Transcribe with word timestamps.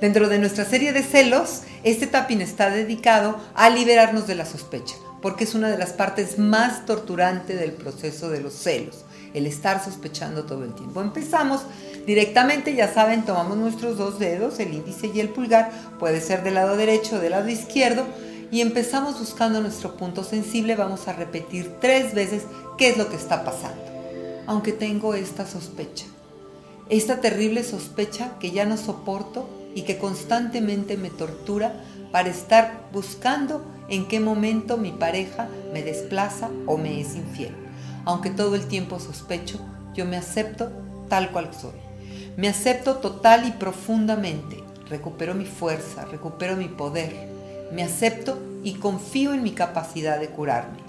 Dentro 0.00 0.28
de 0.28 0.38
nuestra 0.38 0.64
serie 0.64 0.92
de 0.92 1.02
celos, 1.02 1.62
este 1.82 2.06
tapping 2.06 2.40
está 2.40 2.68
dedicado 2.68 3.38
a 3.54 3.70
liberarnos 3.70 4.26
de 4.26 4.34
la 4.34 4.44
sospecha, 4.44 4.96
porque 5.22 5.44
es 5.44 5.54
una 5.54 5.70
de 5.70 5.78
las 5.78 5.92
partes 5.92 6.38
más 6.38 6.84
torturantes 6.84 7.58
del 7.58 7.72
proceso 7.72 8.28
de 8.28 8.40
los 8.40 8.54
celos, 8.54 9.04
el 9.34 9.46
estar 9.46 9.82
sospechando 9.82 10.44
todo 10.44 10.64
el 10.64 10.74
tiempo. 10.74 11.00
Empezamos 11.00 11.62
directamente, 12.06 12.74
ya 12.74 12.92
saben, 12.92 13.24
tomamos 13.24 13.56
nuestros 13.56 13.96
dos 13.96 14.18
dedos, 14.18 14.58
el 14.58 14.74
índice 14.74 15.10
y 15.14 15.20
el 15.20 15.28
pulgar, 15.28 15.70
puede 15.98 16.20
ser 16.20 16.42
del 16.42 16.54
lado 16.54 16.76
derecho 16.76 17.16
o 17.16 17.20
del 17.20 17.30
lado 17.30 17.48
izquierdo, 17.48 18.04
y 18.50 18.60
empezamos 18.60 19.18
buscando 19.18 19.60
nuestro 19.60 19.96
punto 19.96 20.22
sensible, 20.22 20.76
vamos 20.76 21.08
a 21.08 21.12
repetir 21.12 21.72
tres 21.80 22.14
veces 22.14 22.42
qué 22.76 22.88
es 22.88 22.98
lo 22.98 23.08
que 23.08 23.16
está 23.16 23.44
pasando, 23.44 23.82
aunque 24.46 24.72
tengo 24.72 25.14
esta 25.14 25.46
sospecha. 25.46 26.04
Esta 26.90 27.20
terrible 27.20 27.64
sospecha 27.64 28.32
que 28.38 28.50
ya 28.50 28.66
no 28.66 28.76
soporto 28.76 29.48
y 29.74 29.82
que 29.82 29.98
constantemente 29.98 30.96
me 30.96 31.10
tortura 31.10 31.74
para 32.12 32.28
estar 32.28 32.88
buscando 32.92 33.64
en 33.88 34.06
qué 34.06 34.20
momento 34.20 34.76
mi 34.76 34.92
pareja 34.92 35.48
me 35.72 35.82
desplaza 35.82 36.50
o 36.66 36.76
me 36.78 37.00
es 37.00 37.16
infiel. 37.16 37.54
Aunque 38.04 38.30
todo 38.30 38.54
el 38.54 38.66
tiempo 38.66 39.00
sospecho, 39.00 39.58
yo 39.94 40.04
me 40.04 40.16
acepto 40.16 40.70
tal 41.08 41.32
cual 41.32 41.50
soy. 41.52 41.72
Me 42.36 42.48
acepto 42.48 42.96
total 42.96 43.46
y 43.46 43.52
profundamente. 43.52 44.62
Recupero 44.88 45.34
mi 45.34 45.46
fuerza, 45.46 46.04
recupero 46.04 46.56
mi 46.56 46.68
poder. 46.68 47.28
Me 47.72 47.82
acepto 47.82 48.38
y 48.62 48.74
confío 48.74 49.32
en 49.32 49.42
mi 49.42 49.52
capacidad 49.52 50.20
de 50.20 50.28
curarme. 50.28 50.83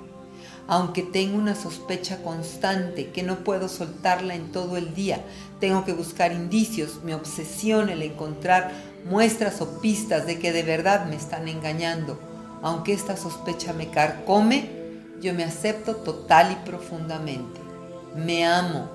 Aunque 0.68 1.04
tengo 1.04 1.38
una 1.38 1.56
sospecha 1.56 2.24
constante 2.24 3.12
que 3.12 3.22
no 3.22 3.38
puedo 3.44 3.68
soltarla 3.68 4.34
en 4.34 4.52
todo 4.52 4.78
el 4.78 4.96
día, 4.96 5.22
tengo 5.60 5.86
que 5.86 5.94
buscar 5.94 6.32
indicios, 6.32 7.04
mi 7.04 7.14
obsesión 7.14 7.90
el 7.90 8.02
encontrar 8.02 8.72
muestras 9.06 9.62
o 9.62 9.80
pistas 9.80 10.26
de 10.26 10.40
que 10.40 10.52
de 10.52 10.64
verdad 10.64 11.06
me 11.06 11.16
están 11.16 11.48
engañando. 11.48 12.20
Aunque 12.64 12.94
esta 12.94 13.16
sospecha 13.16 13.74
me 13.74 13.90
carcome, 13.90 14.70
yo 15.22 15.36
me 15.36 15.44
acepto 15.44 15.98
total 15.98 16.52
y 16.52 16.68
profundamente. 16.68 17.60
Me 18.16 18.46
amo. 18.46 18.90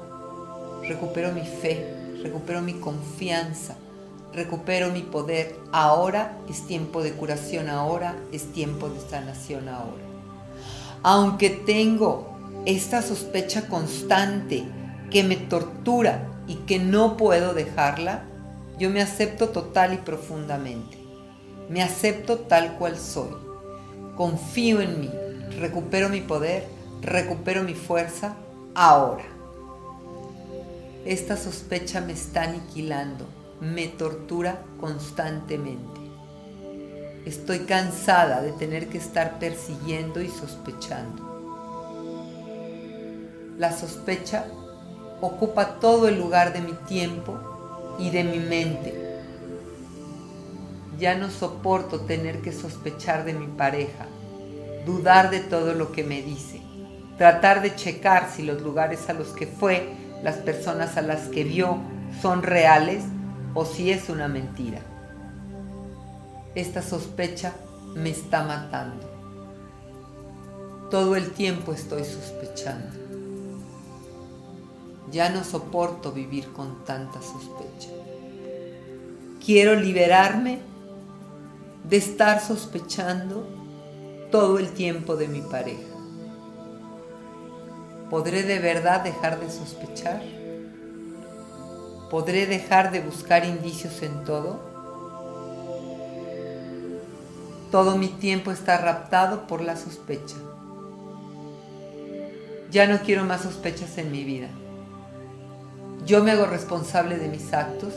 Recupero 0.89 1.31
mi 1.33 1.43
fe, 1.43 1.95
recupero 2.23 2.63
mi 2.63 2.75
confianza, 2.75 3.77
recupero 4.33 4.91
mi 4.91 5.03
poder. 5.03 5.57
Ahora 5.71 6.37
es 6.49 6.67
tiempo 6.67 7.03
de 7.03 7.13
curación, 7.13 7.69
ahora 7.69 8.17
es 8.33 8.53
tiempo 8.53 8.89
de 8.89 9.01
sanación, 9.09 9.69
ahora. 9.69 10.10
Aunque 11.03 11.51
tengo 11.51 12.63
esta 12.67 13.01
sospecha 13.01 13.69
constante 13.69 14.65
que 15.11 15.25
me 15.25 15.37
tortura 15.37 16.29
y 16.47 16.57
que 16.57 16.79
no 16.79 17.17
puedo 17.17 17.55
dejarla, 17.55 18.25
yo 18.79 18.91
me 18.91 19.01
acepto 19.01 19.49
total 19.49 19.95
y 19.95 19.97
profundamente. 19.99 20.99
Me 21.69 21.83
acepto 21.83 22.41
tal 22.41 22.75
cual 22.75 22.99
soy. 22.99 23.35
Confío 24.17 24.81
en 24.81 25.01
mí, 25.01 25.11
recupero 25.59 26.09
mi 26.09 26.21
poder, 26.21 26.67
recupero 27.01 27.63
mi 27.63 27.75
fuerza 27.75 28.35
ahora. 28.75 29.25
Esta 31.07 31.37
sospecha 31.37 32.01
me 32.01 32.13
está 32.13 32.43
aniquilando, 32.43 33.27
me 33.61 33.89
tortura 33.89 34.61
constantemente. 34.79 36.00
Estoy 37.27 37.61
cansada 37.61 38.41
de 38.41 38.53
tener 38.53 38.89
que 38.89 38.97
estar 38.97 39.39
persiguiendo 39.39 40.23
y 40.23 40.29
sospechando. 40.29 41.31
La 43.59 43.77
sospecha 43.77 44.47
ocupa 45.21 45.79
todo 45.81 46.09
el 46.09 46.19
lugar 46.19 46.55
de 46.55 46.63
mi 46.63 46.73
tiempo 46.89 47.39
y 47.99 48.09
de 48.09 48.25
mi 48.25 48.39
mente. 48.39 48.95
Ya 50.99 51.15
no 51.15 51.31
soporto 51.31 52.01
tener 52.01 52.41
que 52.41 52.53
sospechar 52.53 53.27
de 53.27 53.35
mi 53.35 53.49
pareja, 53.49 54.07
dudar 54.87 55.29
de 55.29 55.41
todo 55.41 55.75
lo 55.75 55.93
que 55.93 56.05
me 56.05 56.23
dice, 56.23 56.63
tratar 57.19 57.61
de 57.61 57.75
checar 57.75 58.31
si 58.35 58.43
los 58.43 58.63
lugares 58.63 59.11
a 59.11 59.13
los 59.13 59.29
que 59.29 59.47
fue, 59.47 59.93
las 60.23 60.37
personas 60.37 60.97
a 60.97 61.03
las 61.03 61.29
que 61.29 61.45
vio, 61.45 61.79
son 62.23 62.43
reales 62.43 63.05
o 63.53 63.67
si 63.67 63.91
es 63.91 64.09
una 64.09 64.27
mentira. 64.27 64.81
Esta 66.55 66.83
sospecha 66.83 67.55
me 67.95 68.11
está 68.11 68.43
matando. 68.43 69.09
Todo 70.91 71.15
el 71.15 71.31
tiempo 71.31 71.73
estoy 71.73 72.05
sospechando. 72.05 72.99
Ya 75.13 75.29
no 75.29 75.45
soporto 75.45 76.11
vivir 76.11 76.53
con 76.53 76.85
tanta 76.85 77.21
sospecha. 77.23 77.91
Quiero 79.45 79.77
liberarme 79.77 80.59
de 81.89 81.97
estar 81.97 82.41
sospechando 82.41 83.47
todo 84.33 84.59
el 84.59 84.71
tiempo 84.71 85.15
de 85.15 85.29
mi 85.29 85.43
pareja. 85.43 85.95
¿Podré 88.11 88.43
de 88.43 88.59
verdad 88.59 89.03
dejar 89.03 89.39
de 89.39 89.51
sospechar? 89.51 90.21
¿Podré 92.11 92.47
dejar 92.47 92.91
de 92.91 93.01
buscar 93.01 93.45
indicios 93.45 94.03
en 94.03 94.25
todo? 94.25 94.70
Todo 97.71 97.97
mi 97.97 98.09
tiempo 98.09 98.51
está 98.51 98.79
raptado 98.79 99.47
por 99.47 99.63
la 99.63 99.77
sospecha. 99.77 100.37
Ya 102.71 102.87
no 102.87 103.01
quiero 103.01 103.25
más 103.25 103.43
sospechas 103.43 103.99
en 103.99 104.11
mi 104.11 104.25
vida. 104.25 104.49
Yo 106.05 106.25
me 106.25 106.33
hago 106.33 106.47
responsable 106.47 107.17
de 107.17 107.29
mis 107.29 107.53
actos 107.53 107.95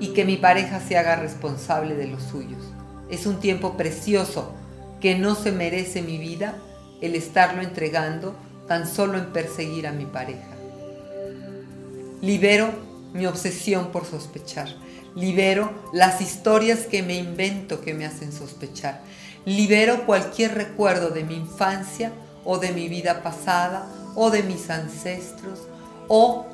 y 0.00 0.08
que 0.08 0.24
mi 0.24 0.36
pareja 0.36 0.80
se 0.80 0.96
haga 0.96 1.16
responsable 1.16 1.94
de 1.94 2.06
los 2.06 2.22
suyos. 2.22 2.62
Es 3.10 3.26
un 3.26 3.40
tiempo 3.40 3.76
precioso 3.76 4.52
que 5.00 5.18
no 5.18 5.34
se 5.34 5.50
merece 5.50 6.02
mi 6.02 6.18
vida 6.18 6.54
el 7.00 7.14
estarlo 7.14 7.62
entregando 7.62 8.34
tan 8.68 8.86
solo 8.86 9.18
en 9.18 9.32
perseguir 9.32 9.86
a 9.86 9.92
mi 9.92 10.06
pareja. 10.06 10.48
Libero 12.20 12.89
mi 13.12 13.26
obsesión 13.26 13.90
por 13.92 14.04
sospechar. 14.04 14.68
Libero 15.14 15.72
las 15.92 16.20
historias 16.20 16.80
que 16.80 17.02
me 17.02 17.16
invento 17.16 17.80
que 17.80 17.94
me 17.94 18.06
hacen 18.06 18.32
sospechar. 18.32 19.00
Libero 19.44 20.06
cualquier 20.06 20.54
recuerdo 20.54 21.10
de 21.10 21.24
mi 21.24 21.34
infancia 21.34 22.12
o 22.44 22.58
de 22.58 22.72
mi 22.72 22.88
vida 22.88 23.22
pasada 23.22 23.86
o 24.14 24.30
de 24.30 24.42
mis 24.42 24.70
ancestros 24.70 25.60
o 26.08 26.46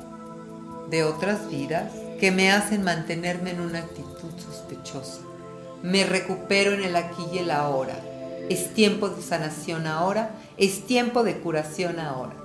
de 0.89 1.03
otras 1.03 1.49
vidas 1.49 1.91
que 2.19 2.31
me 2.31 2.51
hacen 2.51 2.83
mantenerme 2.83 3.51
en 3.51 3.61
una 3.61 3.79
actitud 3.79 4.31
sospechosa. 4.37 5.21
Me 5.83 6.03
recupero 6.03 6.73
en 6.73 6.83
el 6.83 6.95
aquí 6.95 7.23
y 7.33 7.39
el 7.39 7.51
ahora. 7.51 7.99
Es 8.49 8.73
tiempo 8.73 9.09
de 9.09 9.21
sanación 9.21 9.85
ahora, 9.85 10.31
es 10.57 10.85
tiempo 10.85 11.23
de 11.23 11.37
curación 11.39 11.99
ahora. 11.99 12.35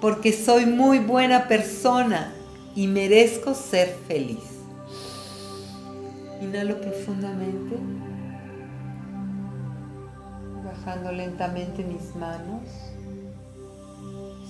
Porque 0.00 0.32
soy 0.32 0.66
muy 0.66 0.98
buena 0.98 1.48
persona 1.48 2.35
y 2.76 2.86
merezco 2.86 3.54
ser 3.54 3.88
feliz. 4.06 4.44
Inhalo 6.42 6.78
profundamente, 6.78 7.76
bajando 10.62 11.10
lentamente 11.10 11.82
mis 11.82 12.14
manos, 12.14 12.62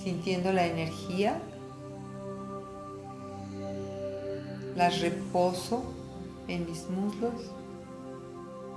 sintiendo 0.03 0.51
la 0.51 0.67
energía. 0.67 1.39
Las 4.75 4.99
reposo 4.99 5.81
en 6.49 6.69
mis 6.69 6.87
muslos. 6.89 7.33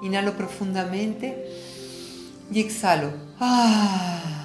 Inhalo 0.02 0.32
profundamente 0.34 1.50
y 2.52 2.60
exhalo. 2.60 3.10
Ah. 3.38 4.39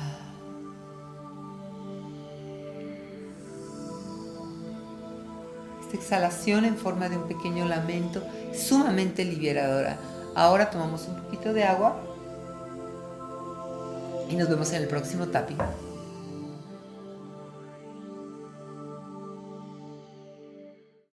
Exhalación 5.95 6.65
en 6.65 6.77
forma 6.77 7.09
de 7.09 7.17
un 7.17 7.27
pequeño 7.27 7.65
lamento 7.65 8.23
sumamente 8.53 9.23
liberadora. 9.25 9.97
Ahora 10.35 10.69
tomamos 10.69 11.07
un 11.07 11.21
poquito 11.23 11.53
de 11.53 11.63
agua 11.63 11.95
y 14.29 14.35
nos 14.35 14.49
vemos 14.49 14.71
en 14.73 14.81
el 14.81 14.87
próximo 14.87 15.27
tapping. 15.27 15.57